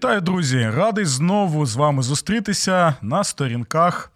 [0.00, 0.70] Вітаю, друзі!
[0.70, 4.12] Радий знову з вами зустрітися на сторінках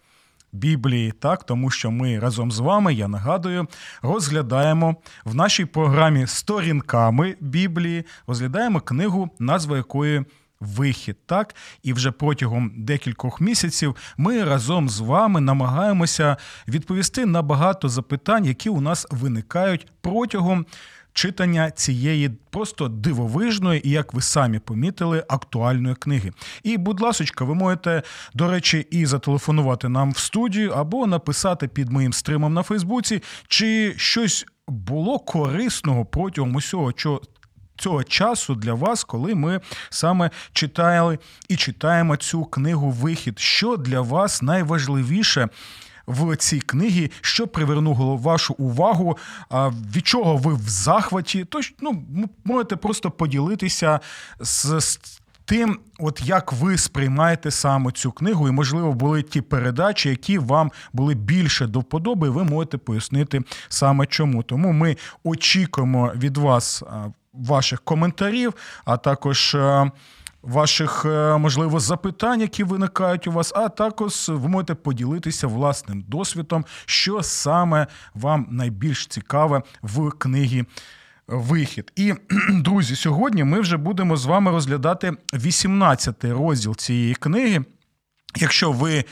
[0.51, 3.67] Біблії, так тому що ми разом з вами, я нагадую,
[4.01, 4.95] розглядаємо
[5.25, 10.25] в нашій програмі сторінками Біблії, розглядаємо книгу, назва якої
[10.59, 17.89] Вихід, так, і вже протягом декількох місяців ми разом з вами намагаємося відповісти на багато
[17.89, 20.65] запитань, які у нас виникають протягом
[21.15, 26.31] читання цієї просто дивовижної і, як ви самі помітили, актуальної книги.
[26.63, 28.03] І, будь ласочка, ви можете,
[28.33, 33.93] до речі, і зателефонувати нам в студію або написати під моїм стримом на Фейсбуці, чи
[33.97, 36.91] щось було корисного протягом усього
[37.77, 43.39] цього часу для вас, коли ми саме читали і читаємо цю книгу Вихід.
[43.39, 45.49] Що для вас найважливіше?
[46.07, 49.17] В цій книгі, що привернуло вашу увагу,
[49.95, 52.03] від чого ви в захваті, то ну,
[52.45, 53.99] можете просто поділитися
[54.39, 54.99] з,
[55.45, 60.71] тим, от як ви сприймаєте саме цю книгу, і, можливо, були ті передачі, які вам
[60.93, 64.43] були більше до вподоби, ви можете пояснити саме чому.
[64.43, 66.83] Тому ми очікуємо від вас
[67.33, 68.53] ваших коментарів,
[68.85, 69.57] а також.
[70.45, 76.65] Ваших е, можливо запитань, які виникають у вас, а також ви можете поділитися власним досвідом,
[76.85, 80.65] що саме вам найбільш цікаве в книгі
[81.27, 81.91] Вихід.
[81.95, 82.13] І
[82.49, 87.65] друзі, сьогодні ми вже будемо з вами розглядати 18-й розділ цієї книги.
[88.35, 89.03] Якщо ви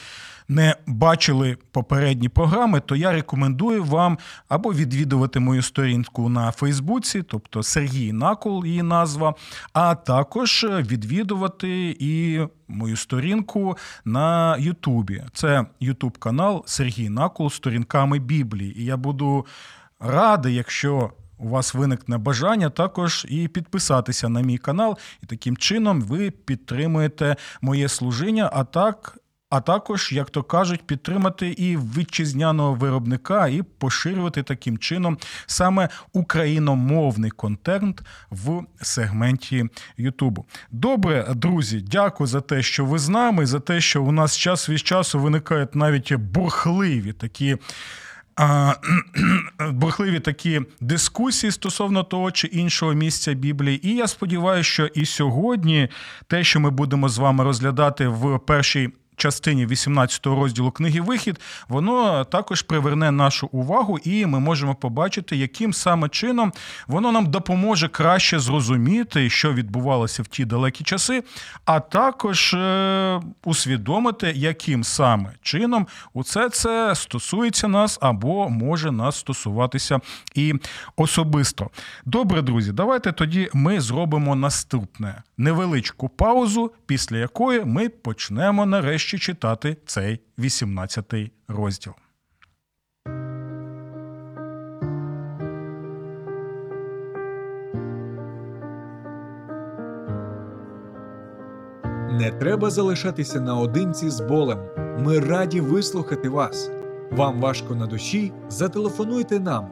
[0.47, 4.17] не бачили попередні програми, то я рекомендую вам
[4.49, 9.35] або відвідувати мою сторінку на Фейсбуці, тобто Сергій Накол, її назва,
[9.73, 15.23] а також відвідувати і мою сторінку на Ютубі.
[15.33, 18.81] Це Ютуб канал Сергій Накол сторінками Біблії.
[18.81, 19.45] І я буду
[19.99, 21.11] радий, якщо.
[21.37, 27.35] У вас виникне бажання також і підписатися на мій канал, і таким чином ви підтримуєте
[27.61, 28.49] моє служіння.
[28.53, 29.17] А так
[29.53, 37.31] а також, як то кажуть, підтримати і вітчизняного виробника, і поширювати таким чином саме україномовний
[37.31, 39.65] контент в сегменті
[39.97, 40.45] Ютубу.
[40.71, 44.69] Добре, друзі, дякую за те, що ви з нами, за те, що у нас час
[44.69, 47.57] від часу виникають навіть бурхливі такі.
[49.71, 53.87] Бурхливі такі дискусії стосовно того чи іншого місця Біблії.
[53.87, 55.89] І я сподіваюся, що і сьогодні
[56.27, 62.25] те, що ми будемо з вами розглядати в першій частині 18 розділу книги Вихід, воно
[62.25, 66.53] також приверне нашу увагу, і ми можемо побачити, яким саме чином
[66.87, 71.23] воно нам допоможе краще зрозуміти, що відбувалося в ті далекі часи,
[71.65, 79.99] а також е, усвідомити, яким саме чином усе це стосується нас або може нас стосуватися
[80.35, 80.53] і
[80.95, 81.69] особисто.
[82.05, 89.19] Добре, друзі, давайте тоді ми зробимо наступне невеличку паузу, після якої ми почнемо нарешті нарешті
[89.19, 91.93] читати цей 18-й розділ.
[102.11, 104.59] Не треба залишатися наодинці з болем.
[104.99, 106.69] Ми раді вислухати вас.
[107.11, 108.31] Вам важко на душі?
[108.49, 109.67] Зателефонуйте нам.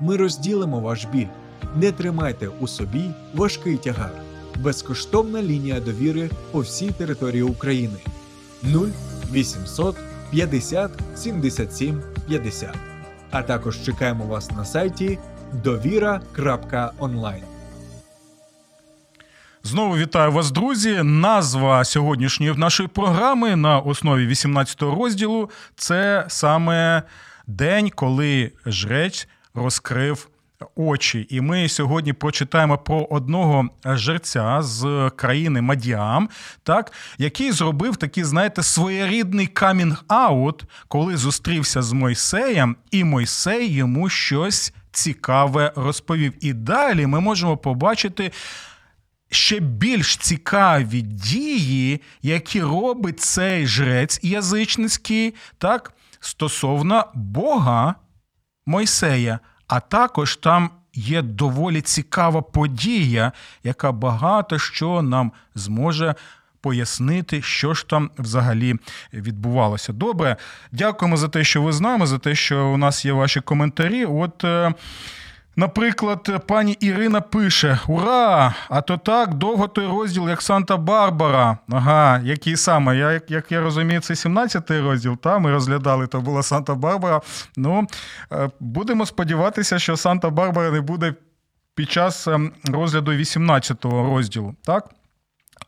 [0.00, 1.28] Ми розділимо ваш біль.
[1.76, 4.12] Не тримайте у собі важкий тягар.
[4.56, 7.98] Безкоштовна лінія довіри по всій території України.
[8.62, 8.88] 0
[9.32, 9.96] 800
[10.30, 12.74] 50 77 50.
[13.30, 15.18] А також чекаємо вас на сайті
[15.64, 17.42] довіра.онлайн.
[19.62, 21.02] Знову вітаю вас, друзі.
[21.02, 27.02] Назва сьогоднішньої нашої програми на основі 18 розділу це саме
[27.46, 30.28] день, коли жрець розкрив
[30.74, 31.26] очі.
[31.30, 36.28] І ми сьогодні прочитаємо про одного жерця з країни Мадіам,
[36.62, 44.72] так, який зробив такий, знаєте, своєрідний камінг-аут, коли зустрівся з Мойсеєм, і Мойсей йому щось
[44.90, 46.32] цікаве розповів.
[46.40, 48.32] І далі ми можемо побачити.
[49.30, 57.94] Ще більш цікаві дії, які робить цей жрець язичницький, так, стосовно Бога
[58.66, 59.40] Мойсея.
[59.66, 63.32] А також там є доволі цікава подія,
[63.64, 66.14] яка багато що нам зможе
[66.60, 68.74] пояснити, що ж там взагалі
[69.12, 69.92] відбувалося.
[69.92, 70.36] Добре,
[70.72, 74.04] дякуємо за те, що ви з нами, за те, що у нас є ваші коментарі.
[74.04, 74.44] От.
[75.58, 78.54] Наприклад, пані Ірина пише: Ура!
[78.68, 81.56] А то так довго той розділ, як Санта-Барбара.
[81.68, 82.96] Ага, який саме?
[82.96, 85.16] Я, як, як я розумію, це 17-й розділ.
[85.16, 87.20] Та ми розглядали, то була Санта-Барбара.
[87.56, 87.86] Ну,
[88.32, 91.14] е, будемо сподіватися, що Санта-Барбара не буде
[91.74, 94.54] під час ем, розгляду 18-го розділу.
[94.64, 94.90] Так?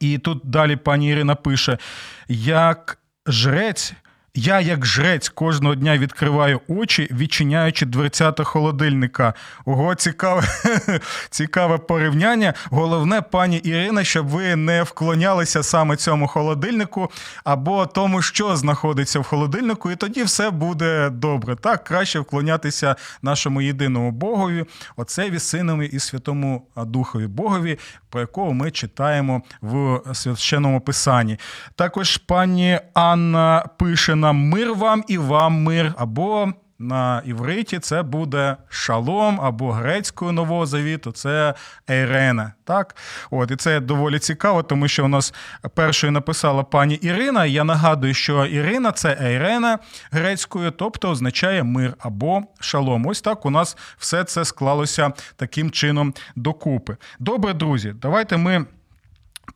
[0.01, 1.79] І тут далі пані Ірина пише:
[2.29, 3.95] як жрець.
[4.41, 9.35] Я, як жрець, кожного дня відкриваю очі, відчиняючи дверцята холодильника.
[9.65, 10.43] Ого, цікаве,
[11.31, 12.55] цікаве порівняння.
[12.71, 17.11] Головне, пані Ірина, щоб ви не вклонялися саме цьому холодильнику
[17.45, 21.57] або тому, що знаходиться в холодильнику, і тоді все буде добре.
[21.57, 24.65] Так, краще вклонятися нашому єдиному Богові,
[24.97, 27.79] Отцеві, Синові і Святому Духові Богові,
[28.11, 31.39] про якого ми читаємо в священному писанні.
[31.77, 38.57] Також пані Анна пише нам мир вам і вам мир, або на івриті це буде
[38.69, 41.55] шалом, або грецькою нового завіту це
[41.91, 42.53] Ейрена.
[42.65, 42.97] Так,
[43.31, 45.35] от і це доволі цікаво, тому що у нас
[45.75, 47.47] першою написала пані Ірина.
[47.47, 49.79] Я нагадую, що Ірина це Ейрена
[50.11, 53.07] грецькою, тобто означає мир або шалом.
[53.07, 56.97] Ось так у нас все це склалося таким чином докупи.
[57.19, 58.67] Добре, друзі, давайте ми.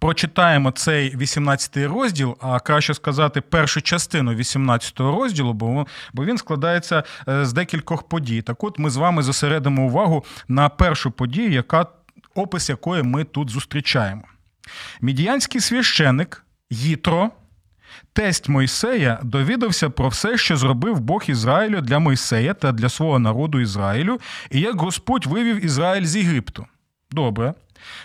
[0.03, 7.03] Прочитаємо цей 18-й розділ, а краще сказати, першу частину 18-го розділу, бо бо він складається
[7.29, 8.43] е, з декількох подій.
[8.43, 11.87] Так от ми з вами зосередимо увагу на першу подію, яка
[12.35, 14.23] опис якої ми тут зустрічаємо.
[15.01, 17.31] Мідіянський священик Їтро,
[18.13, 23.61] тесть Мойсея, довідався про все, що зробив Бог Ізраїлю для Мойсея та для свого народу
[23.61, 24.21] Ізраїлю,
[24.51, 26.67] і як Господь вивів Ізраїль з Єгипту.
[27.11, 27.55] Добре.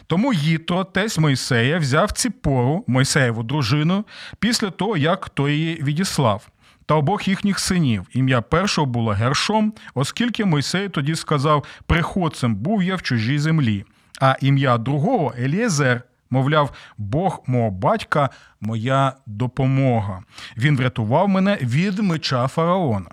[0.08, 4.06] Тому Їтро, тесть Мойсея, взяв Ціпору, Мойсеєву дружину,
[4.40, 6.48] після того, як той її відіслав,
[6.86, 8.06] та обох їхніх синів.
[8.14, 13.86] Ім'я першого було Гершом, оскільки Мойсей тоді сказав: приходцем був я в чужій землі,
[14.22, 16.02] а ім'я другого Елієзер.
[16.30, 18.30] Мовляв, Бог мого батька,
[18.62, 20.24] моя допомога.
[20.58, 23.10] Він врятував мене від меча фараона.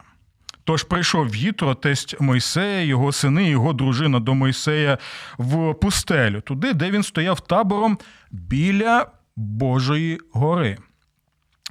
[0.65, 4.99] Тож прийшов Їтро, тесть Мойсея, його сини, його дружина до Мойсея
[5.39, 7.99] в пустелю, туди, де він стояв табором
[8.31, 9.07] біля
[9.37, 10.79] Божої гори.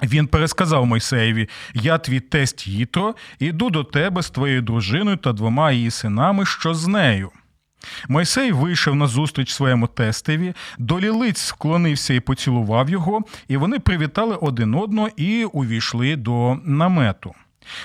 [0.03, 5.71] Він пересказав Мойсеєві: Я твій тесть Їтро, іду до тебе з твоєю дружиною та двома
[5.71, 7.31] її синами, що з нею.
[8.09, 14.35] Мойсей вийшов на зустріч своєму тестеві, до лілиць склонився і поцілував його, і вони привітали
[14.35, 17.33] один одного і увійшли до намету.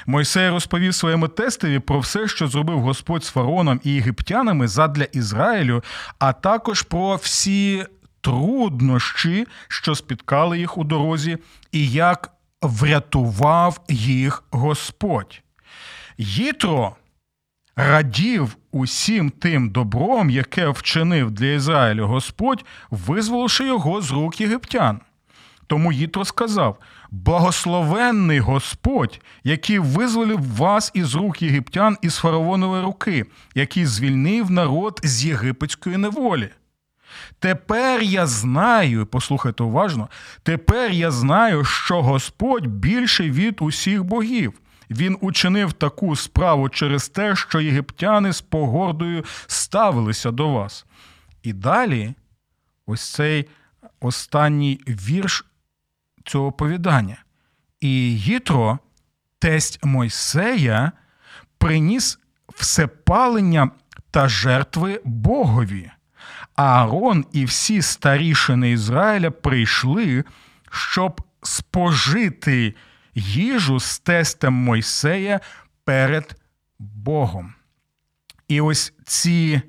[0.07, 5.85] Мойсей розповів своєму тестові про все, що зробив Господь з фараоном і єгиптянами задля Ізраїлю,
[6.19, 7.87] а також про всі
[8.21, 11.39] труднощі, що спіткали їх у дорозі,
[11.73, 12.31] і як
[12.63, 15.43] врятував їх Господь.
[16.19, 16.97] Їтро
[17.77, 25.01] радів усім тим добром, яке вчинив для Ізраїлю Господь, визволивши його з рук єгиптян.
[25.69, 26.79] Тому Їтро сказав:
[27.11, 33.25] Благословенний Господь, який визволив вас із рук єгиптян із фараонової руки,
[33.55, 36.49] який звільнив народ з єгипетської неволі.
[37.39, 40.09] Тепер я знаю, послухайте уважно,
[40.43, 44.53] тепер я знаю, що Господь більший від усіх богів.
[44.91, 50.87] Він учинив таку справу через те, що єгиптяни з погордою ставилися до вас.
[51.43, 52.15] І далі
[52.87, 53.49] ось цей
[54.01, 55.45] останній вірш
[56.29, 57.17] цього оповідання.
[57.81, 58.79] І Гітро,
[59.39, 60.93] тесть Мойсея,
[61.59, 62.19] приніс
[62.55, 63.71] всепалення
[64.11, 65.91] та жертви Богові.
[66.57, 70.25] Аарон і всі старішини Ізраїля прийшли,
[70.71, 72.75] щоб спожити
[73.15, 75.41] їжу з тестем Мойсея
[75.85, 76.41] перед
[76.79, 77.55] Богом.
[78.49, 79.63] І ось ці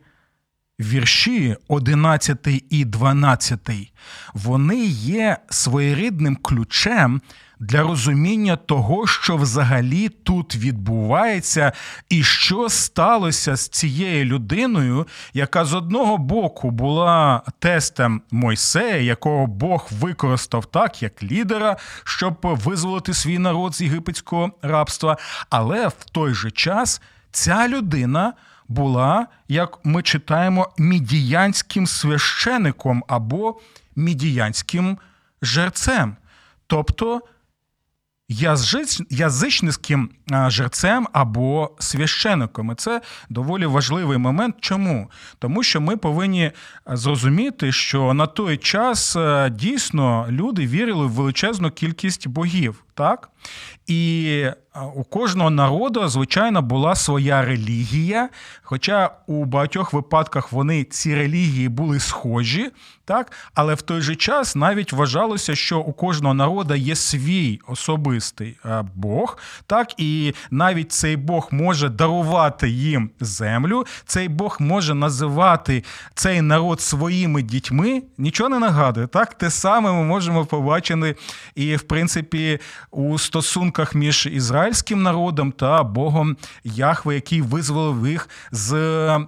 [0.80, 3.60] вірші 11 і 12,
[4.34, 7.22] вони є своєрідним ключем
[7.60, 11.72] для розуміння того, що взагалі тут відбувається,
[12.10, 19.88] і що сталося з цією людиною, яка з одного боку була тестем Мойсея, якого Бог
[19.92, 25.18] використав так, як лідера, щоб визволити свій народ з єгипетського рабства,
[25.50, 28.34] але в той же час ця людина
[28.70, 33.60] була, як ми читаємо, мідіянським священиком або
[33.96, 34.98] мідіянським
[35.42, 36.16] жерцем.
[36.68, 37.22] Тобто
[39.10, 40.10] язичницьким
[40.48, 42.72] жерцем або священником.
[42.72, 44.56] І це доволі важливий момент.
[44.60, 45.12] Чому?
[45.40, 46.52] Тому що ми повинні
[46.88, 49.18] зрозуміти, що на той час
[49.52, 52.84] дійсно люди вірили в величезну кількість богів.
[53.00, 53.30] Так?
[53.88, 54.46] І
[54.96, 58.30] у кожного народу, звичайно, була своя релігія.
[58.62, 62.72] Хоча у багатьох випадках вони ці релігії були схожі,
[63.06, 63.32] так?
[63.54, 68.58] але в той же час навіть вважалося, що у кожного народу є свій особистий
[68.96, 69.38] Бог,
[69.68, 69.94] так?
[69.98, 75.84] і навіть цей Бог може дарувати їм землю, цей Бог може називати
[76.16, 78.04] цей народ своїми дітьми.
[78.18, 79.08] Нічого не нагадує.
[79.08, 79.34] Так?
[79.34, 81.16] Те саме ми можемо побачити
[81.56, 82.60] і, в принципі,
[82.92, 89.26] у стосунках між ізраїльським народом та Богом Яхве, який визволив їх з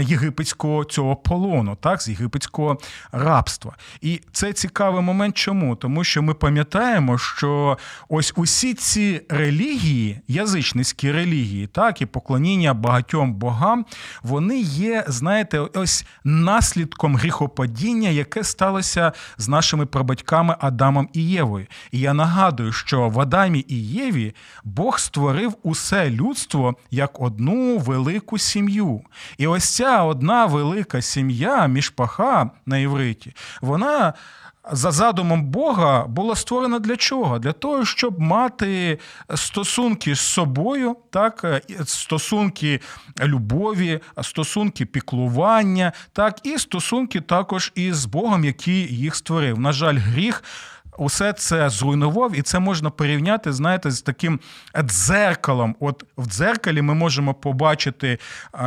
[0.00, 2.78] єгипетського цього полону, так, з єгипетського
[3.12, 3.76] рабства.
[4.00, 5.36] І це цікавий момент.
[5.36, 5.76] Чому?
[5.76, 13.34] Тому що ми пам'ятаємо, що ось усі ці релігії, язичницькі релігії, так, і поклоніння багатьом
[13.34, 13.86] богам,
[14.22, 21.66] вони є, знаєте, ось наслідком гріхопадіння, яке сталося з нашими прабатьками Адамом і Євою.
[21.92, 28.38] І я нагадую, що в Адамі і Єві Бог створив усе людство як одну велику
[28.38, 29.00] сім'ю.
[29.38, 34.14] І ось ця одна велика сім'я, мішпаха на івриті, вона.
[34.72, 37.38] За задумом Бога була створена для чого?
[37.38, 38.98] Для того, щоб мати
[39.34, 42.80] стосунки з собою, так, стосунки
[43.20, 49.58] любові, стосунки піклування, так, і стосунки також із Богом, який їх створив.
[49.58, 50.42] На жаль, гріх
[50.98, 54.40] усе це зруйнував, і це можна порівняти, знаєте, з таким
[54.82, 55.76] дзеркалом.
[55.80, 58.18] От в дзеркалі ми можемо побачити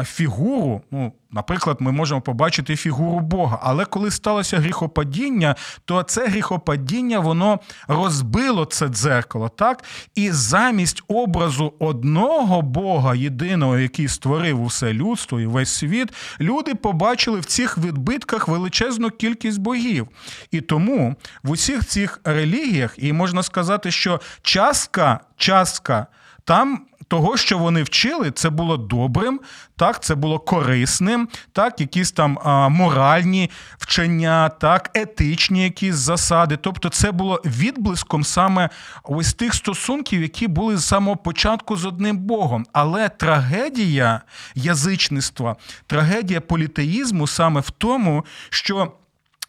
[0.03, 0.81] фігуру.
[0.91, 3.59] ну, Наприклад, ми можемо побачити фігуру Бога.
[3.63, 5.55] Але коли сталося гріхопадіння,
[5.85, 9.83] то це гріхопадіння воно розбило це дзеркало, так?
[10.15, 17.39] І замість образу одного Бога, єдиного, який створив усе людство і весь світ, люди побачили
[17.39, 20.07] в цих відбитках величезну кількість богів.
[20.51, 26.07] І тому в усіх цих релігіях, і можна сказати, що частка, частка
[26.43, 29.39] там того, що вони вчили, це було добрим,
[29.75, 36.57] так, це було корисним, так, якісь там а, моральні вчення, так, етичні якісь засади.
[36.57, 38.69] Тобто, це було відблиском саме
[39.03, 42.65] ось тих стосунків, які були з самого початку з одним Богом.
[42.73, 44.21] Але трагедія
[44.55, 45.55] язичництва,
[45.87, 48.91] трагедія політеїзму саме в тому, що.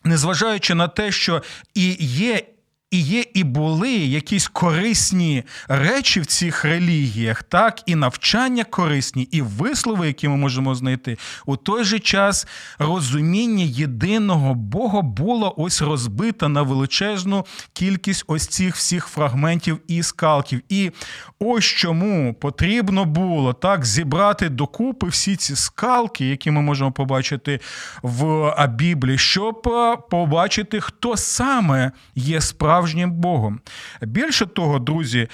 [0.04, 1.42] Незважаючи на те, що
[1.74, 2.42] і є
[2.90, 9.42] і є, і були якісь корисні речі в цих релігіях, так, і навчання корисні, і
[9.42, 11.18] вислови, які ми можемо знайти.
[11.47, 12.47] У той же час
[12.78, 20.61] розуміння єдиного Бога було ось розбите на величезну кількість ось цих всіх фрагментів і скалків.
[20.68, 20.90] І
[21.38, 27.61] ось чому потрібно було так зібрати докупи всі ці скалки, які ми можемо побачити
[28.02, 29.62] в Біблії, щоб
[30.11, 33.61] побачити, хто саме є справді справжнім Богом.
[34.02, 35.28] Більше того, друзі.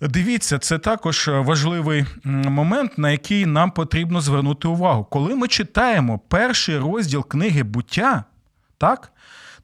[0.00, 5.04] Дивіться, це також важливий момент, на який нам потрібно звернути увагу.
[5.04, 8.24] Коли ми читаємо перший розділ книги буття,
[8.78, 9.12] так,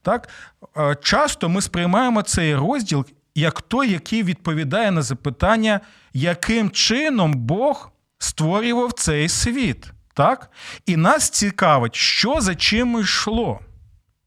[0.01, 0.29] так,
[0.77, 5.79] е, часто ми сприймаємо цей розділ як той, який відповідає на запитання,
[6.13, 9.91] яким чином Бог створював цей світ.
[10.13, 10.49] Так?
[10.85, 13.59] І нас цікавить, що за чим йшло.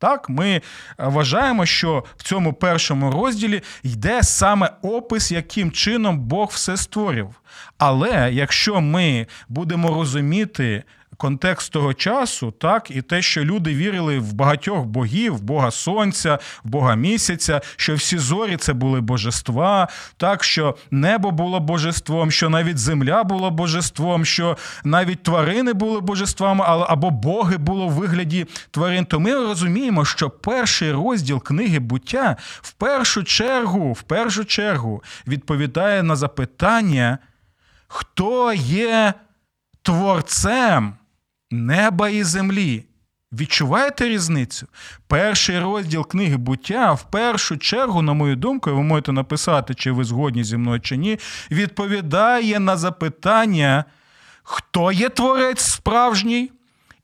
[0.02, 0.62] Так, ми е,
[0.98, 7.28] вважаємо, що в цьому першому розділі йде саме опис, яким чином Бог все створив.
[7.78, 10.82] Але якщо ми будемо розуміти
[11.22, 16.38] контекст того часу, так, і те, що люди вірили в багатьох богів, в Бога Сонця,
[16.64, 22.50] в Бога місяця, що всі зорі це були божества, так, що небо було божеством, що
[22.50, 29.04] навіть земля була божеством, що навіть тварини були божествами, або боги було в вигляді тварин,
[29.04, 36.02] то ми розуміємо, що перший розділ книги буття в першу чергу, в першу чергу відповідає
[36.02, 37.18] на запитання,
[37.88, 39.14] хто є
[39.82, 40.94] творцем
[41.52, 42.84] неба і землі.
[43.32, 44.66] Відчуваєте різницю?
[45.06, 50.04] Перший розділ книги буття, в першу чергу, на мою думку, ви можете написати, чи ви
[50.04, 51.18] згодні зі мною чи ні,
[51.50, 53.84] відповідає на запитання,
[54.42, 56.50] хто є творець справжній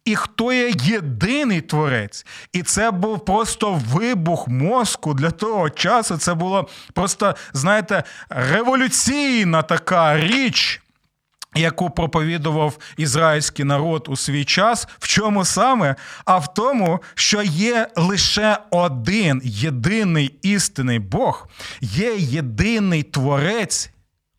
[0.05, 2.27] і хто є єдиний творець.
[2.53, 6.17] І це був просто вибух мозку для того часу.
[6.17, 10.83] Це було просто, знаєте, революційна така річ
[11.55, 15.95] Яку проповідував ізраїльський народ у свій час, в чому саме?
[16.25, 21.49] А в тому, що є лише один єдиний істинний Бог,
[21.81, 23.91] є єдиний творець,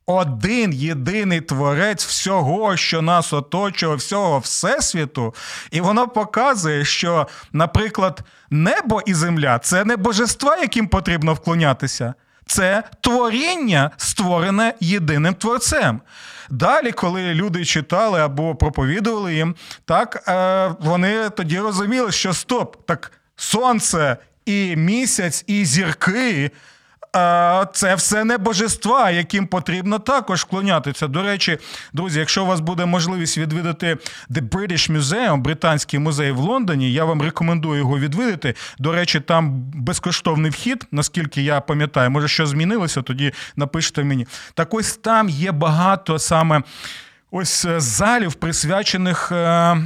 [0.06, 5.36] один єдиний творець всього, що нас оточує, всього всесвіту,
[5.72, 12.13] і воно показує, що, наприклад, небо і земля це не божества, яким потрібно вклонятися.
[12.46, 16.01] Це творіння, створене єдиним творцем.
[16.50, 23.12] Далі, коли люди читали або проповідували їм, так е, вони тоді розуміли, що стоп, так
[23.36, 26.51] сонце і місяць, і зірки
[27.74, 31.08] це все не божества, яким потрібно також вклонятися.
[31.08, 31.58] До речі,
[31.94, 33.98] друзі, якщо у вас буде можливість відвідати
[34.30, 38.56] The British Museum, британський музей в Лондоні, я вам рекомендую його відвідати.
[38.80, 44.28] До речі, там безкоштовний вхід, наскільки я пам'ятаю, може, що змінилося, тоді напишіть мені.
[44.54, 46.62] Так ось там є багато саме
[47.32, 49.78] ось е, залів, присвячених е,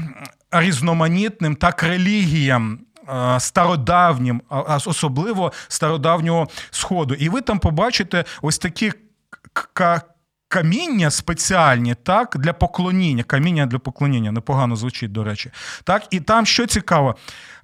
[0.51, 2.79] різноманітним так релігіям.
[3.09, 4.41] Е, стародавнім,
[4.85, 7.13] особливо стародавнього сходу.
[7.13, 8.91] І ви там побачите ось такі
[10.47, 13.23] каміння спеціальні, так, для поклоніння.
[13.23, 15.51] Каміння для поклоніння непогано звучить, до речі.
[15.83, 17.15] Так, І там що цікаво,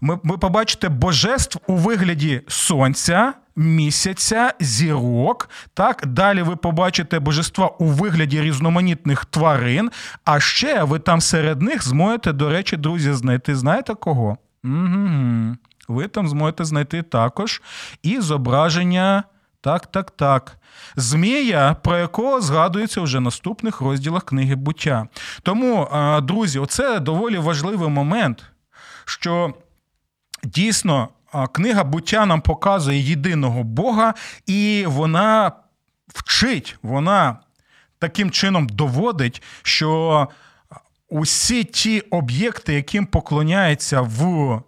[0.02, 3.34] ми, ви побачите божеств у вигляді сонця.
[3.56, 9.92] Місяця, зірок, так далі ви побачите божества у вигляді різноманітних тварин.
[10.26, 13.56] А ще ви там серед них зможете, до речі, друзі, знайти.
[13.56, 14.38] Знаєте кого?
[14.64, 15.56] Угу.
[15.88, 17.62] Ви там зможете знайти також
[18.04, 19.24] і зображення.
[19.62, 20.58] Так, так, так.
[20.96, 25.08] Змія, про якого згадується вже в наступних розділах книги буття.
[25.44, 25.90] Тому,
[26.24, 28.46] друзі, оце доволі важливий момент,
[29.06, 29.54] що
[30.44, 31.10] дійсно
[31.52, 34.14] книга буття нам показує єдиного Бога,
[34.46, 35.52] і вона
[36.08, 37.38] вчить, вона
[38.00, 40.28] таким чином доводить, що
[41.10, 44.62] усі ті об'єкти, яким поклоняються в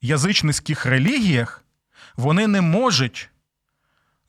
[0.00, 1.64] язичницьких релігіях,
[2.16, 3.30] вони не можуть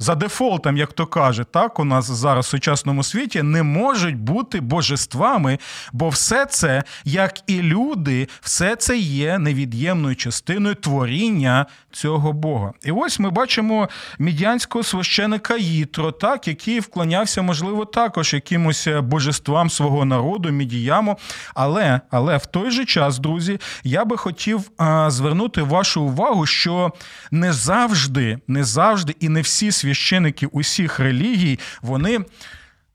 [0.01, 4.61] за дефолтом, як то каже, так у нас зараз в сучасному світі не можуть бути
[4.61, 5.59] божествами,
[5.93, 12.73] бо все це, як і люди, все це є невід'ємною частиною творіння цього Бога.
[12.83, 13.89] І ось ми бачимо
[14.19, 21.17] мідянського священика Їтро, так, який вклонявся, можливо, також якимось божествам свого народу, мідіяму.
[21.53, 26.93] Але, але в той же час, друзі, я би хотів а, звернути вашу увагу, що
[27.31, 32.19] не завжди, не завжди і не всі священники священики усіх релігій, вони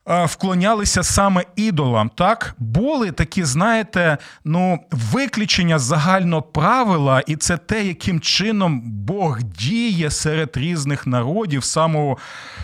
[0.06, 2.10] вклонялися саме ідолам.
[2.14, 10.10] Так були такі, знаєте, ну виключення загального правила, і це те, яким чином Бог діє
[10.10, 12.18] серед різних народів самого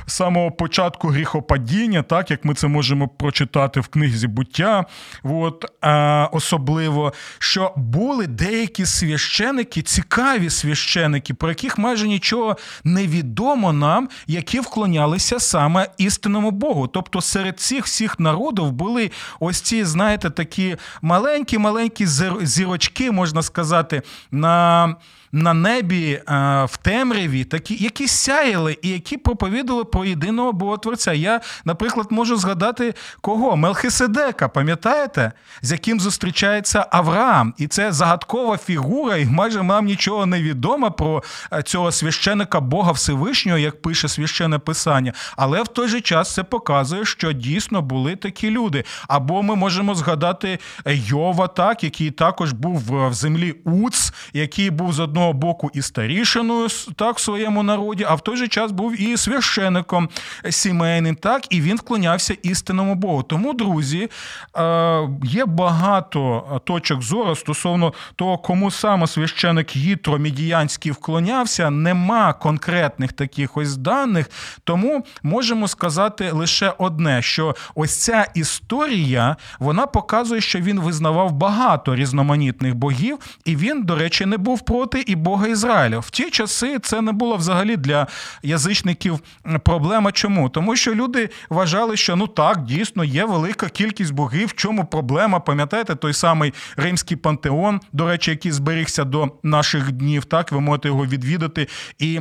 [0.07, 4.85] самого початку гріхопадіння, так як ми це можемо прочитати в книзі буття.
[5.23, 13.73] От, а, Особливо, що були деякі священики, цікаві священики, про яких майже нічого не відомо
[13.73, 16.87] нам, які вклонялися саме істинному Богу.
[16.87, 22.07] Тобто серед цих всіх народів були ось ці, знаєте, такі маленькі-маленькі
[22.43, 24.97] зірочки, можна сказати, на
[25.33, 26.23] на небі е,
[26.65, 31.13] в темряві, такі, які сяяли і які проповідували про єдиного Боготворця.
[31.13, 33.57] Я, наприклад, можу згадати кого?
[33.57, 37.55] Мелхиседека, пам'ятаєте, з яким зустрічається Авраам.
[37.59, 42.93] І це загадкова фігура, і майже нам нічого не відомо про е, цього священика Бога
[42.93, 45.13] Всевишнього, як пише священне писання.
[45.37, 48.85] Але в той же час це показує, що дійсно були такі люди.
[49.09, 55.01] Або ми можемо згадати Йова, так, який також був в землі Уц, який був з
[55.01, 59.01] одного одного боку і старішиною так в своєму народі, а в той же час був
[59.01, 60.09] і священником
[60.51, 63.23] сімейним, так і він вклонявся істинному Богу.
[63.23, 64.09] Тому, друзі,
[64.57, 71.71] е, є багато точок зору стосовно того, кому саме священик Гітро Мідіянський вклонявся.
[71.71, 74.31] Нема конкретних таких ось даних,
[74.65, 81.95] тому можемо сказати лише одне: що ось ця історія вона показує, що він визнавав багато
[81.95, 85.99] різноманітних богів, і він, до речі, не був проти і Бога Ізраїля.
[85.99, 88.07] В ті часи це не було взагалі для
[88.43, 89.21] язичників
[89.65, 90.13] проблема.
[90.13, 90.49] Чому?
[90.49, 94.49] Тому що люди вважали, що ну так, дійсно є велика кількість богів.
[94.49, 95.41] В чому проблема?
[95.41, 100.25] Пам'ятаєте, той самий римський пантеон, до речі, який зберігся до наших днів.
[100.25, 102.21] Так, ви можете його відвідати і.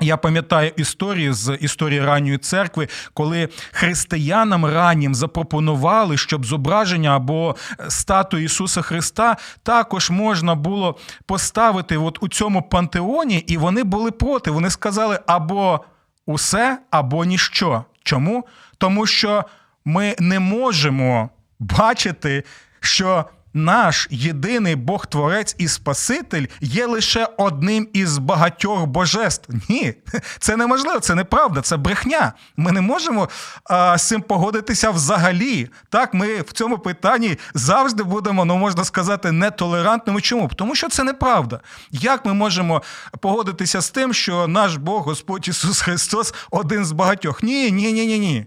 [0.00, 7.56] Я пам'ятаю історії з історії ранньої церкви, коли християнам раннім запропонували, щоб зображення або
[7.88, 14.50] статую Ісуса Христа також можна було поставити от у цьому пантеоні, і вони були проти.
[14.50, 15.80] Вони сказали або
[16.26, 17.84] усе, або ніщо.
[18.02, 18.44] Чому?
[18.78, 19.44] Тому що
[19.84, 22.44] ми не можемо бачити,
[22.80, 29.52] що наш єдиний Бог Творець і Спаситель є лише одним із багатьох божеств.
[29.68, 29.94] Ні,
[30.38, 32.32] це неможливо, це неправда, це брехня.
[32.56, 33.28] Ми не можемо
[33.64, 35.70] а, з цим погодитися взагалі.
[35.88, 40.20] Так, ми в цьому питанні завжди будемо, ну можна сказати, нетолерантними.
[40.20, 40.50] Чому?
[40.56, 41.60] Тому що це неправда.
[41.90, 42.82] Як ми можемо
[43.20, 47.42] погодитися з тим, що наш Бог, Господь Ісус Христос, один з багатьох?
[47.42, 48.46] Ні, ні, ні, ні, ні.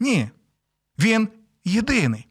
[0.00, 0.28] Ні.
[0.98, 1.28] Він
[1.64, 2.26] єдиний.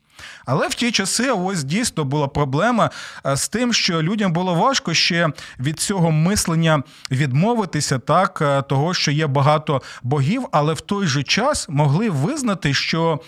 [0.46, 2.90] Але в ті часи ось дійсно була проблема
[3.26, 8.94] е, з тим, що людям було важко ще від цього мислення відмовитися, так е, того,
[8.94, 13.20] що є багато богів, але в той же час могли визнати, що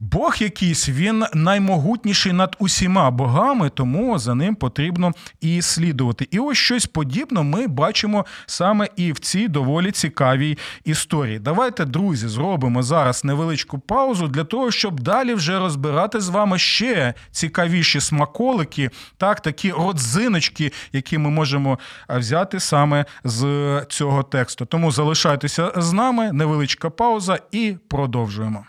[0.00, 6.28] Бог якийсь він наймогутніший над усіма богами, тому за ним потрібно і слідувати.
[6.30, 11.38] І ось щось подібне ми бачимо саме і в цій доволі цікавій історії.
[11.38, 17.14] Давайте, друзі, зробимо зараз невеличку паузу для того, щоб далі вже розбирати з вами ще
[17.30, 24.66] цікавіші смаколики, так, такі родзиночки, які ми можемо взяти саме з цього тексту.
[24.66, 28.64] Тому залишайтеся з нами, невеличка пауза, і продовжуємо.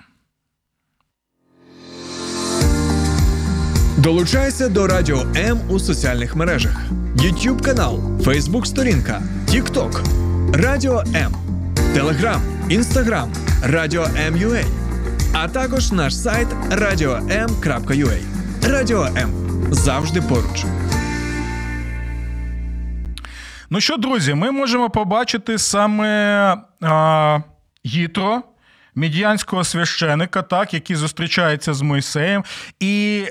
[3.97, 6.77] Долучайся до Радіо М у соціальних мережах:
[7.15, 10.03] YouTube канал, Facebook сторінка, TikTok,
[10.53, 11.35] Радіо М,
[11.93, 14.65] Телеграм, Інстаграм, Радіо М.Ua,
[15.33, 18.17] а також наш сайт radio.m.ua.
[18.69, 19.31] Радіо М
[19.71, 20.65] завжди поруч.
[23.69, 26.07] Ну що, друзі, ми можемо побачити саме
[26.81, 27.39] а,
[27.85, 28.41] Гітро,
[28.95, 32.43] медіанського священика, так, який зустрічається з Мойсеєм.
[32.79, 33.23] І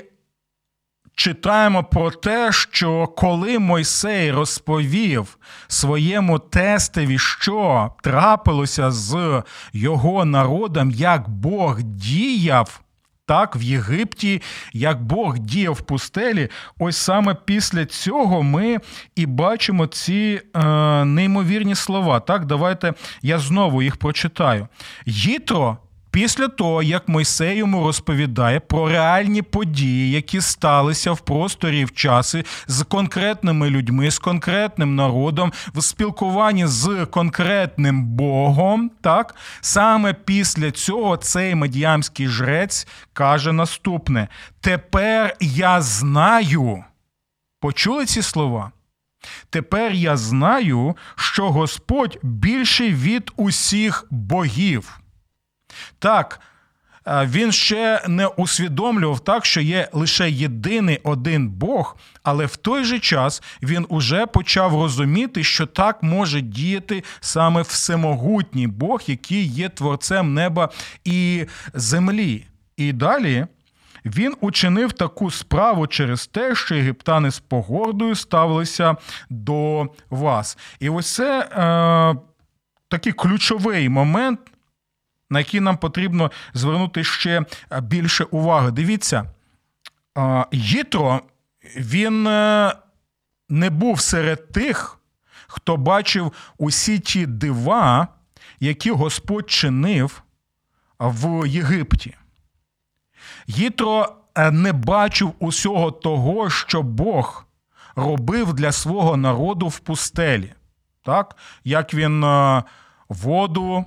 [1.15, 9.43] читаємо про те, що коли Мойсей розповів своєму тестові, що трапилося з
[9.73, 12.81] його народом, як Бог діяв.
[13.25, 14.41] Так, в Єгипті,
[14.73, 18.77] як Бог діяв в пустелі, ось саме після цього ми
[19.15, 20.59] і бачимо ці е,
[21.05, 22.19] неймовірні слова.
[22.19, 24.67] Так, давайте я знову їх прочитаю.
[25.05, 25.77] Їтро
[26.11, 32.45] Після того, як Мойсей йому розповідає про реальні події, які сталися в просторі в часі
[32.67, 41.17] з конкретними людьми, з конкретним народом, в спілкуванні з конкретним Богом, так саме після цього
[41.17, 44.27] цей медіамський жрець каже наступне:
[44.61, 46.83] Тепер я знаю.
[47.59, 48.71] Почули ці слова?
[49.49, 55.00] Тепер я знаю, що Господь більший від усіх богів.
[55.99, 56.39] Так,
[57.07, 62.83] е, він ще не усвідомлював так, що є лише єдиний один Бог, але в той
[62.83, 69.69] же час він уже почав розуміти, що так може діяти саме всемогутній Бог, який є
[69.69, 70.69] творцем неба
[71.03, 72.45] і землі.
[72.77, 73.45] І далі.
[74.05, 78.95] Він учинив таку справу через те, що єгиптани з погордою ставилися
[79.29, 80.57] до вас.
[80.79, 82.15] І ось це е,
[82.87, 84.39] такий ключовий момент,
[85.31, 87.45] на які нам потрібно звернути ще
[87.81, 88.71] більше уваги.
[88.71, 89.31] Дивіться,
[90.51, 91.21] Єтро
[91.77, 92.73] він е,
[93.49, 94.99] не був серед тих,
[95.47, 98.07] хто бачив усі ті дива,
[98.59, 100.23] які Господь чинив
[100.99, 102.15] в Єгипті.
[104.35, 107.45] Е, не бачив усього того, що Бог
[107.95, 110.53] робив для свого народу в пустелі.
[111.03, 111.35] Так?
[111.63, 112.63] Як він е,
[113.09, 113.85] воду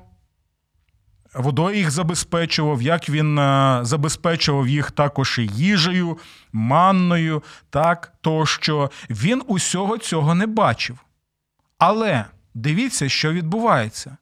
[1.34, 6.18] водою їх забезпечував, як він е, забезпечував їх також і їжею,
[6.52, 10.98] манною, так, тощо він усього цього не бачив.
[11.78, 14.16] Але дивіться, що відбувається.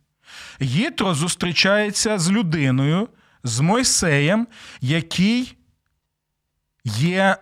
[0.60, 3.08] Єтро зустрічається з людиною,
[3.44, 4.46] з Мойсеєм,
[4.80, 5.56] який
[6.84, 7.36] є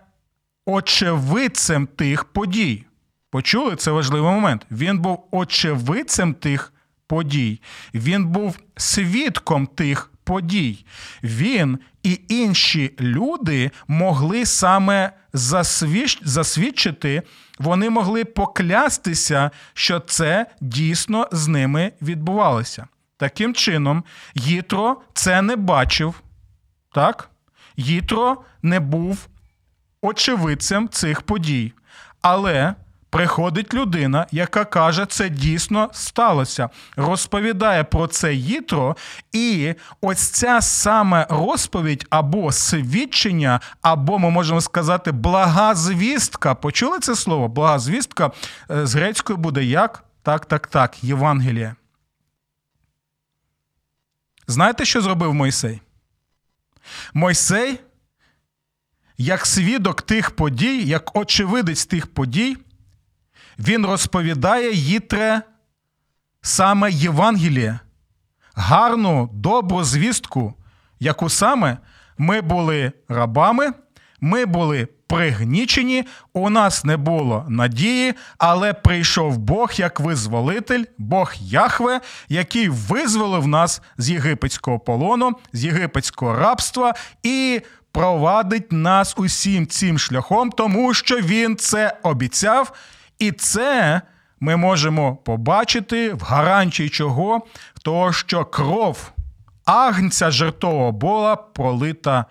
[0.65, 2.85] очевидцем тих подій.
[3.29, 4.65] Почули це важливий момент.
[4.71, 6.73] Він був очевидцем тих
[7.11, 7.61] подій.
[7.93, 10.85] Він був свідком тих подій.
[11.23, 15.11] Він і інші люди могли саме
[16.23, 17.21] засвідчити,
[17.59, 22.87] вони могли поклястися, що це дійсно з ними відбувалося.
[23.17, 24.03] Таким чином,
[24.35, 26.21] Їтро це не бачив.
[26.93, 27.29] Так?
[27.77, 29.27] Їтро не був
[30.01, 31.73] очевидцем цих подій.
[32.21, 32.75] Але
[33.11, 38.95] Приходить людина, яка каже, це дійсно сталося, розповідає про це Їтро,
[39.31, 46.55] і ось ця саме розповідь або свідчення, або ми можемо сказати, блага звістка.
[46.55, 47.47] Почули це слово?
[47.47, 48.31] Блага звістка
[48.71, 50.03] е, з грецькою буде як?
[50.23, 51.75] Так, так, так, Євангеліє.
[54.47, 55.81] Знаєте, що зробив Мойсей?
[57.13, 57.79] Мойсей,
[59.17, 62.57] як свідок тих подій, як очевидець тих подій,
[63.67, 65.41] він розповідає їтре
[66.41, 67.79] саме Євангеліє,
[68.55, 70.53] гарну, добру звістку,
[70.99, 71.77] яку саме
[72.17, 73.71] ми були рабами,
[74.21, 82.01] ми були пригнічені, у нас не було надії, але прийшов Бог як визволитель, Бог Яхве,
[82.29, 86.93] який визволив нас з єгипетського полону, з єгипетського рабства
[87.23, 92.73] і провадить нас усім цим шляхом, тому що він це обіцяв,
[93.21, 94.01] і це.
[94.43, 97.41] Ми можемо побачити в гарантії чого,
[97.83, 99.11] того, що кров
[99.65, 102.25] агнця жертового була пролита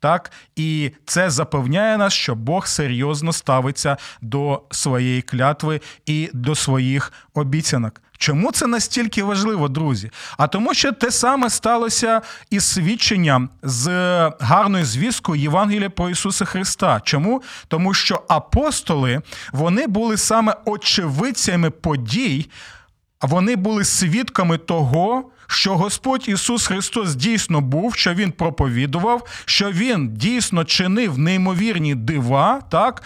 [0.00, 7.12] так, і це запевняє нас, що Бог серйозно ставиться до своєї клятви і до своїх
[7.34, 8.02] обіцянок.
[8.18, 10.10] Чому це настільки важливо, друзі?
[10.36, 13.88] А тому, що те саме сталося із свідченням з
[14.40, 17.00] гарною звісткою Євангелія про Ісуса Христа.
[17.04, 17.42] Чому?
[17.68, 19.20] Тому що апостоли
[19.52, 22.50] вони були саме очевидцями подій,
[23.22, 30.08] вони були свідками того що Господь Ісус Христос дійсно був, що Він проповідував, що Він
[30.14, 33.02] дійсно чинив неймовірні дива, так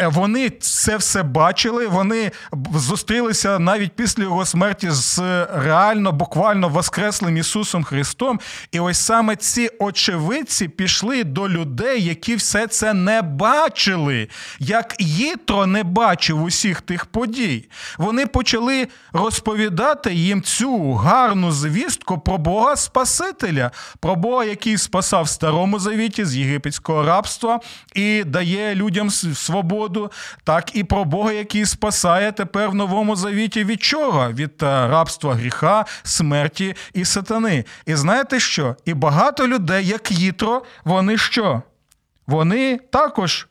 [0.00, 1.86] Е, вони це все бачили.
[1.86, 2.30] Вони
[2.74, 5.18] зустрілися навіть після його смерті з
[5.54, 8.40] реально, буквально воскреслим Ісусом Христом.
[8.72, 15.66] І ось саме ці очевидці пішли до людей, які все це не бачили, як Їтро
[15.66, 17.68] не бачив усіх тих подій.
[17.98, 25.28] Вони почали розповідати їм цю гарну звістку про Бога Спасителя, про Бога, який спасав в
[25.28, 27.60] Старому Завіті з єгипетського рабства
[27.94, 30.10] і дає людям свободу
[30.44, 34.32] так і про Бога, який спасає тепер в новому завіті від чого?
[34.32, 37.64] Від е, рабства гріха, смерті і сатани.
[37.86, 38.76] І знаєте що?
[38.84, 41.62] І багато людей, як Їтро, вони що?
[42.26, 43.46] Вони також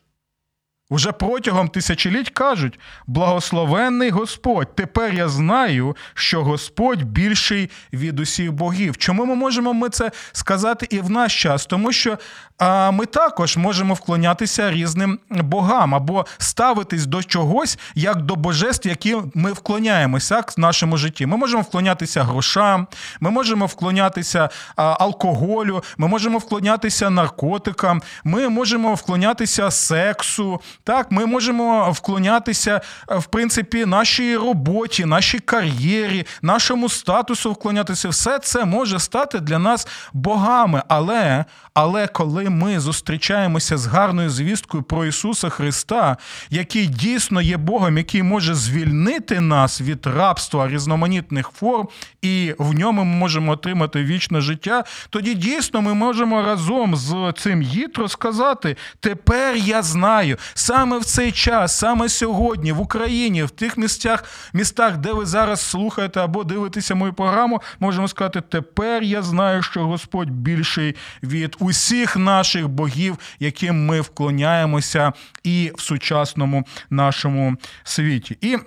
[0.90, 4.74] Уже протягом тисячоліть кажуть: благословенний Господь.
[4.74, 8.96] Тепер я знаю, що Господь більший від усіх богів.
[8.96, 11.66] Чому ми можемо ми це сказати і в наш час?
[11.66, 12.18] Тому що
[12.58, 19.16] а, ми також можемо вклонятися різним богам або ставитись до чогось як до божеств, які
[19.34, 21.26] ми вклоняємося в нашому житті.
[21.26, 22.86] Ми можемо вклонятися грошам,
[23.20, 30.60] ми можемо вклонятися а, алкоголю, ми можемо вклонятися наркотикам, ми можемо вклонятися сексу.
[30.84, 38.08] Так, ми можемо вклонятися е, в принципі нашій роботі, нашій кар'єрі, нашому статусу вклонятися.
[38.08, 40.82] Все це може стати для нас богами.
[40.88, 46.16] Але, але коли ми зустрічаємося з гарною звісткою про Ісуса Христа,
[46.50, 51.88] який дійсно є Богом, який може звільнити нас від рабства різноманітних форм,
[52.22, 57.62] і в ньому ми можемо отримати вічне життя, тоді дійсно ми можемо разом з цим
[57.62, 60.36] Їтро сказати: тепер я знаю
[60.70, 65.60] саме в цей час, саме сьогодні, в Україні, в тих місцях, містах, де ви зараз
[65.60, 72.16] слухаєте або дивитеся мою програму, можемо сказати, тепер я знаю, що Господь більший від усіх
[72.16, 75.12] наших богів, яким ми вклоняємося
[75.44, 78.38] і в сучасному нашому світі.
[78.40, 78.58] І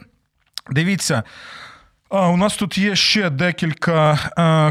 [0.72, 1.24] дивіться.
[2.10, 4.20] У нас тут є ще декілька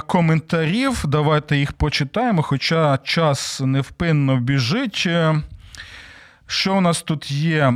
[0.07, 1.05] коментарів.
[1.05, 5.09] Давайте їх почитаємо, хоча час невпинно біжить.
[6.53, 7.75] Що у нас тут є?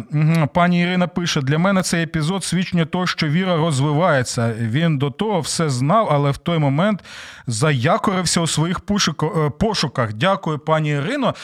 [0.55, 4.55] Пані Ірина пише: для мене цей епізод свідчення того, що віра розвивається.
[4.61, 7.05] Він до того все знав, але в той момент
[7.47, 10.13] заякорився у своїх е, пошуках.
[10.13, 11.35] Дякую, пані Ірино.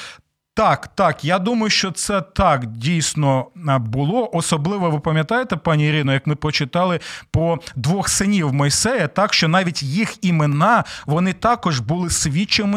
[0.54, 3.46] Так, так, я думаю, що це так дійсно
[3.80, 4.30] було.
[4.32, 9.82] Особливо ви пам'ятаєте, пані Ірино, як ми почитали про двох синів Мойсея, так що навіть
[9.82, 12.10] їх імена вони також були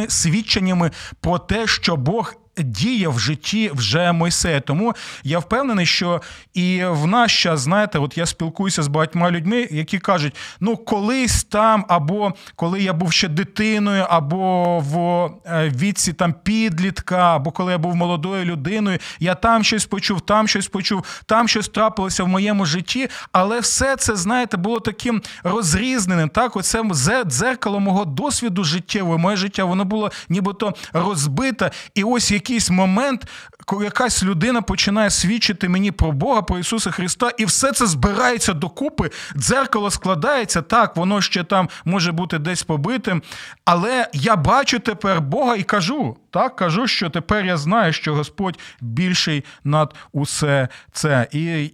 [0.07, 0.91] свідченнями
[1.21, 4.59] про те, що Бог діє в житті вже Мойсея.
[4.59, 6.21] Тому я впевнений, що
[6.53, 11.43] і в наш час, знаєте, от я спілкуюся з багатьма людьми, які кажуть: ну, колись
[11.43, 17.71] там, або коли я був ще дитиною, або в е, віці там підлітка, або коли
[17.71, 22.27] я був молодою людиною, я там щось почув, там щось почув, там щось трапилося в
[22.27, 23.09] моєму житті.
[23.31, 26.29] Але все це, знаєте, було таким розрізненим.
[26.29, 26.83] Так, оце
[27.25, 31.71] дзеркало мого досвіду життєвого, моє життя, воно було нібито розбите.
[31.95, 33.27] І ось якийсь момент,
[33.65, 38.53] коли якась людина починає свідчити мені про Бога, про Ісуса Христа, і все це збирається
[38.53, 43.21] докупи, дзеркало складається, так, воно ще там може бути десь побитим.
[43.65, 48.59] Але я бачу тепер Бога і кажу, так, кажу, що тепер я знаю, що Господь
[48.81, 51.27] більший над усе це.
[51.31, 51.71] І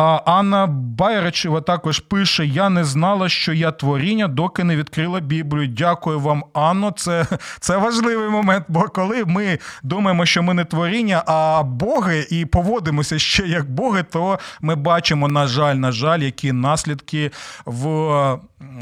[0.00, 5.68] А Анна Байрачева також пише: Я не знала, що я творіння, доки не відкрила Біблію.
[5.68, 6.90] Дякую вам, Анно.
[6.90, 7.26] Це,
[7.60, 8.64] це важливий момент.
[8.68, 14.02] Бо коли ми думаємо, що ми не творіння, а Боги, і поводимося ще як Боги,
[14.02, 17.30] то ми бачимо, на жаль, на жаль, які наслідки
[17.66, 18.38] в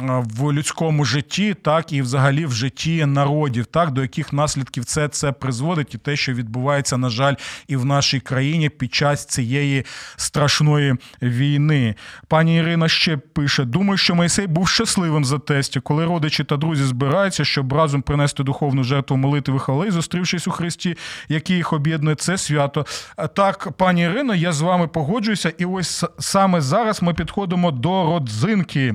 [0.08, 5.32] в людському житті, так і взагалі в житті народів, так до яких наслідків це це
[5.32, 7.34] призводить, і те, що відбувається, на жаль,
[7.68, 9.84] і в нашій країні під час цієї
[10.16, 11.94] страшної війни.
[12.28, 16.84] Пані Ірина ще пише: думаю, що Мойсей був щасливим за тесті, коли родичі та друзі
[16.84, 20.96] збираються, щоб разом принести духовну жертву молитви хвали, зустрівшись у Христі,
[21.28, 22.86] який їх об'єднує, це свято.
[23.34, 28.94] Так, пані Ірино, я з вами погоджуюся, і ось саме зараз ми підходимо до родзинки.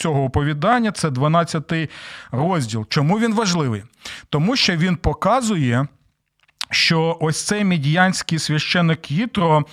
[0.00, 1.72] Цього оповідання це 12
[2.32, 2.86] розділ.
[2.88, 3.82] Чому він важливий?
[4.30, 5.86] Тому що він показує,
[6.70, 9.64] що ось цей медіянський священик Їтро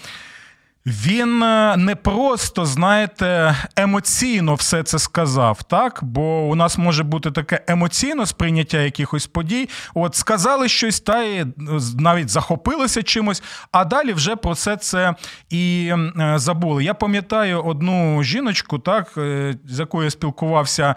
[0.88, 6.00] він е, не просто, знаєте, емоційно все це сказав, так?
[6.02, 9.70] Бо у нас може бути таке емоційне сприйняття якихось подій.
[9.94, 11.48] От сказали щось, та і е,
[12.00, 15.16] навіть захопилися чимось, а далі вже про все це
[15.50, 16.84] і е, забули.
[16.84, 19.12] Я пам'ятаю одну жіночку, так,
[19.66, 20.96] з якою я спілкувався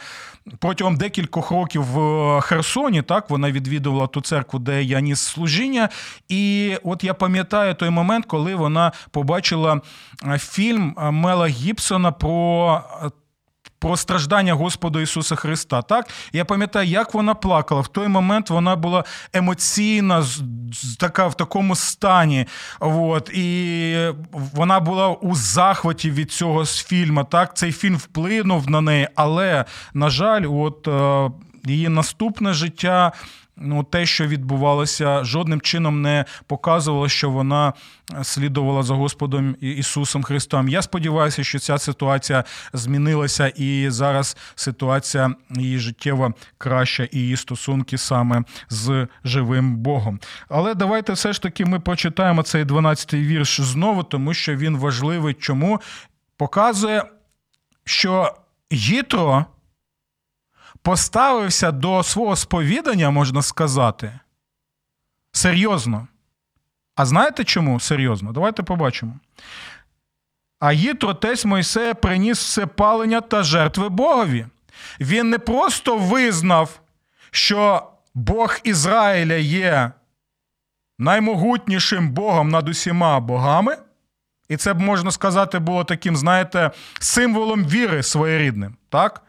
[0.58, 3.02] протягом декількох років в Херсоні.
[3.02, 5.88] Так, вона відвідувала ту церкву, де я ніс служіння.
[6.28, 9.79] І от я пам'ятаю той момент, коли вона побачила.
[10.26, 12.82] Е, фільм е, Мела Гібсона про.
[13.04, 13.10] Е,
[13.78, 15.82] про страждання Господа Ісуса Христа.
[15.82, 16.08] Так?
[16.32, 17.80] Я пам'ятаю, як вона плакала.
[17.80, 20.24] В той момент вона була емоційна,
[20.98, 22.46] така в такому стані.
[22.80, 27.24] От, І вона була у захваті від цього фільму.
[27.24, 27.56] Так?
[27.56, 29.64] Цей фільм вплинув на неї, але,
[29.94, 30.88] на жаль, от
[31.64, 33.12] її наступне життя
[33.60, 37.72] ну, те, що відбувалося, жодним чином не показувало, що вона
[38.22, 40.68] слідувала за Господом Ісусом Христом.
[40.68, 47.98] Я сподіваюся, що ця ситуація змінилася, і зараз ситуація її життєва краща, і її стосунки
[47.98, 50.20] саме з живим Богом.
[50.48, 55.34] Але давайте все ж таки ми прочитаємо цей 12-й вірш знову, тому що він важливий.
[55.34, 55.80] Чому
[56.36, 57.04] показує,
[57.84, 58.34] що
[58.72, 59.46] Гітро
[60.82, 64.18] поставився до свого сповідання, можна сказати,
[65.32, 66.08] серйозно.
[66.94, 68.32] А знаєте чому серйозно?
[68.32, 69.14] Давайте побачимо.
[70.58, 74.46] А Їтро тесть Мойсея приніс все палення та жертви Богові.
[75.00, 76.80] Він не просто визнав,
[77.30, 79.92] що Бог Ізраїля є
[80.98, 83.76] наймогутнішим Богом над усіма богами.
[84.48, 88.76] І це б можна сказати було таким, знаєте, символом віри своєрідним.
[88.88, 89.22] так?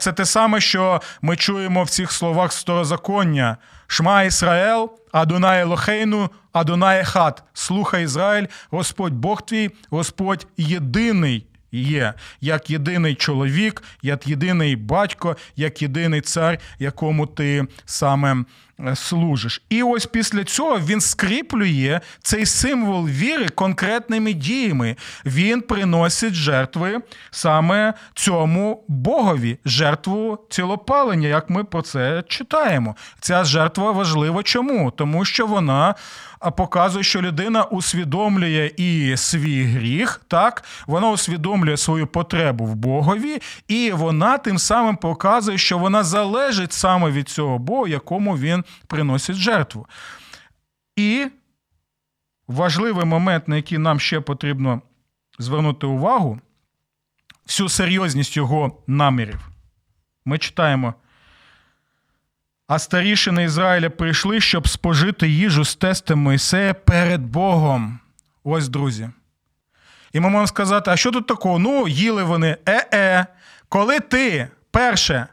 [0.00, 7.04] Це те саме, що ми чуємо в цих словах старозаконня: Шма Ісраел, Адонає Лохейну, Адонай
[7.04, 7.42] Хат.
[7.52, 15.82] Слухай Ізраїль, Господь Бог твій, Господь єдиний є, як єдиний чоловік, як єдиний батько, як
[15.82, 18.44] єдиний цар, якому ти саме
[18.94, 19.62] служиш.
[19.68, 24.96] І ось після цього він скріплює цей символ віри конкретними діями.
[25.26, 26.98] Він приносить жертви
[27.30, 32.96] саме цьому Богові, жертву цілопалення, як ми про це читаємо.
[33.20, 34.90] Ця жертва важлива чому?
[34.90, 35.94] Тому що вона
[36.56, 43.92] показує, що людина усвідомлює і свій гріх, так вона усвідомлює свою потребу в Богові, і
[43.92, 49.86] вона тим самим показує, що вона залежить саме від цього Бога, якому він приносить жертву.
[50.96, 51.26] І
[52.48, 54.82] важливий момент, на який нам ще потрібно
[55.38, 56.40] звернути увагу,
[57.46, 59.48] всю серйозність його намірів.
[60.24, 60.94] Ми читаємо.
[62.66, 67.98] А старішини Ізраїля прийшли, щоб спожити їжу з тестем Мойсея перед Богом.
[68.44, 69.10] Ось, друзі.
[70.12, 71.58] І ми можемо сказати, а що тут такого?
[71.58, 73.26] Ну, їли вони е-е.
[73.68, 75.26] Коли ти перше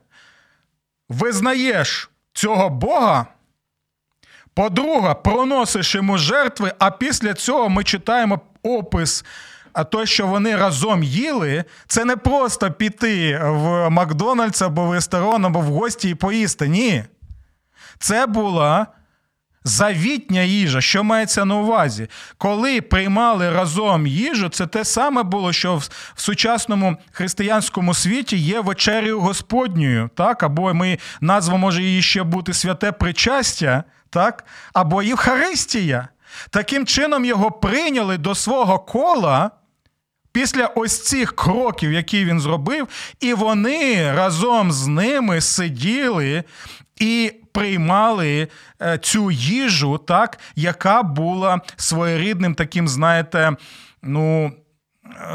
[1.09, 3.25] визнаєш цього Бога,
[4.53, 9.25] по-друге, проносиш йому жертви, а після цього ми читаємо опис.
[9.73, 15.45] А те, що вони разом їли, це не просто піти в Макдональдс або в ресторан,
[15.45, 16.67] або в гості і поїсти.
[16.67, 17.03] Ні.
[17.99, 18.87] Це була
[19.67, 22.07] завітня їжа, що мається на увазі.
[22.37, 29.19] Коли приймали разом їжу, це те саме було, що в, сучасному християнському світі є вечерю
[29.19, 30.43] Господньою, так?
[30.43, 34.45] або ми назва може її ще бути святе причастя, так?
[34.73, 36.07] або Євхаристія.
[36.49, 39.51] Таким чином його прийняли до свого кола.
[40.31, 42.87] Після ось цих кроків, які він зробив,
[43.19, 46.43] і вони разом з ними сиділи
[46.99, 48.47] і приймали
[48.81, 53.55] е, цю їжу, так, яка була своєрідним таким, знаєте,
[54.03, 54.51] ну.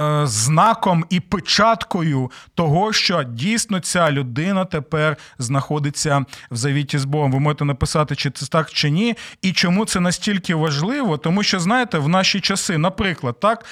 [0.00, 7.32] е, знаком і печаткою того, що дійсно ця людина тепер знаходиться в завіті з Богом.
[7.32, 11.60] Ви можете написати, чи це так чи ні, і чому це настільки важливо, тому що
[11.60, 13.64] знаєте, в наші часи, наприклад, так.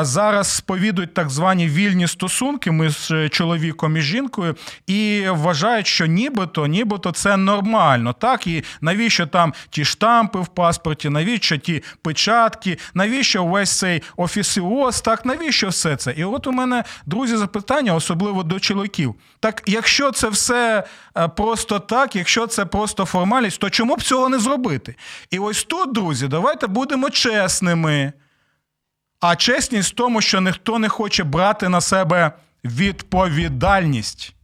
[0.00, 4.56] Зараз сповідують так звані вільні стосунки ми з е, чоловіком і жінкою,
[4.86, 8.12] і вважають, що нібито, нібито це нормально.
[8.12, 15.00] Так, і навіщо там ті штампи в паспорті, навіщо ті печатки, навіщо весь цей офісіоз,
[15.00, 16.14] так навіщо все це?
[16.16, 19.14] І от у мене, друзі, запитання, особливо до чоловіків.
[19.40, 20.84] Так, якщо це все
[21.16, 24.94] е, просто так, якщо це просто формальність, то чому б цього не зробити?
[25.30, 28.12] І ось тут, друзі, давайте будемо чесними.
[29.20, 32.32] А чесність в тому, що ніхто не хоче брати на себе
[32.64, 34.34] відповідальність.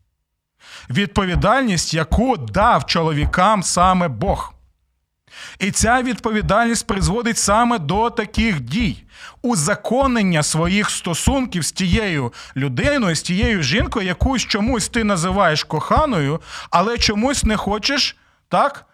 [0.91, 4.55] Відповідальність, яку дав чоловікам саме Бог.
[5.59, 9.05] І ця відповідальність призводить саме до таких дій.
[9.43, 16.41] Узаконення своїх стосунків з тією людиною, з тією жінкою, якусь чомусь ти називаєш коханою,
[16.71, 18.17] але чомусь не хочеш
[18.49, 18.87] так,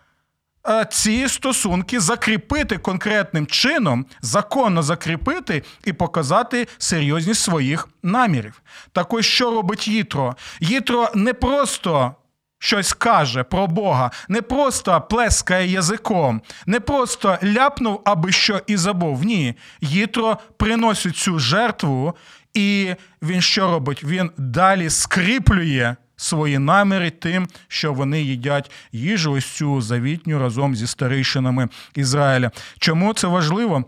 [0.90, 8.62] ці стосунки закріпити конкретним чином, законно закріпити і показати серйозність своїх намірів.
[8.92, 10.36] Так ось що робить Їтро?
[10.60, 12.14] Їтро не просто
[12.58, 19.24] щось каже про Бога, не просто плескає язиком, не просто ляпнув, аби що і забув.
[19.24, 22.14] Ні, Їтро приносить цю жертву,
[22.54, 24.04] і він що робить?
[24.04, 30.86] Він далі скріплює свої наміри тим, що вони їдять їжу ось цю завітню разом зі
[30.86, 32.50] старейшинами Ізраїля.
[32.78, 33.84] Чому це важливо?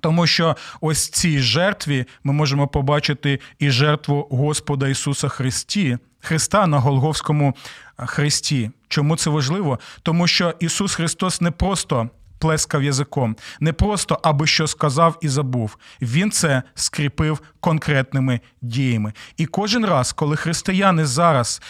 [0.00, 6.78] Тому що ось цій жертві ми можемо побачити і жертву Господа Ісуса Христі, Христа на
[6.78, 7.54] Голговському
[7.96, 8.70] хресті.
[8.88, 9.78] Чому це важливо?
[10.02, 12.10] Тому що Ісус Христос не просто
[12.42, 15.76] плескав язиком, не просто аби що сказав і забув.
[16.00, 19.12] Він це скріпив конкретними діями.
[19.36, 21.62] І кожен раз, коли християни зараз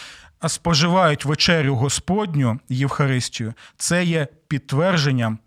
[0.47, 5.39] споживають вечерю Господню Євхаристію, це є підтвердженням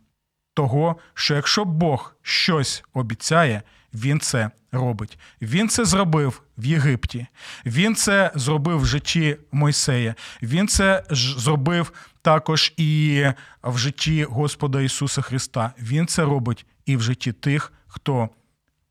[0.55, 3.63] того, що якщо Бог щось обіцяє,
[3.97, 5.19] він це робить.
[5.43, 7.27] Він це зробив в Єгипті.
[7.67, 10.15] Він це зробив в житті Мойсея.
[10.43, 11.93] Він це ж зробив
[12.23, 13.25] також і
[13.63, 15.73] в житті Господа Ісуса Христа.
[15.79, 18.29] Він це робить і в житті тих, хто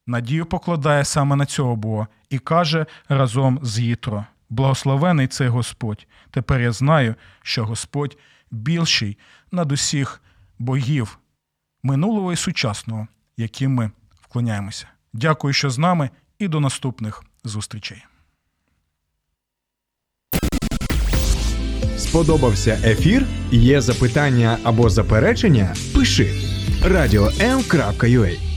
[0.08, 6.08] надію покладає саме на цього Бога і каже разом з Їтро: Благословений цей Господь.
[6.32, 8.18] Тепер я знаю, що Господь
[8.52, 9.18] більший
[9.52, 10.22] над усіх
[10.60, 11.20] богів
[11.84, 13.92] минулого і сучасного, яким ми
[14.22, 14.88] вклоняємося.
[15.18, 16.10] Дякую, що з нами,
[16.40, 18.04] і до наступних зустрічей.
[21.98, 23.26] Сподобався ефір?
[23.52, 25.76] Є запитання або заперечення?
[25.94, 26.34] Пиши
[26.86, 28.55] радіом.ua